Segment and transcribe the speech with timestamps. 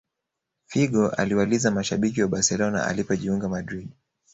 [0.65, 3.89] Figo aliwaliza mashabiki wa barcelona alipojiunga madrid